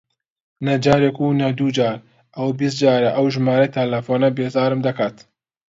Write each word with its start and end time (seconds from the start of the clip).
نە 0.65 0.73
جارێک 0.83 1.17
و 1.19 1.27
نە 1.41 1.47
دوو 1.57 1.69
جار، 1.77 1.97
ئەوە 2.35 2.51
بیست 2.59 2.77
جارە 2.83 3.09
ئەو 3.15 3.25
ژمارە 3.33 3.67
تەلەفۆنە 3.75 4.29
بێزارم 4.37 4.79
دەکات. 4.87 5.17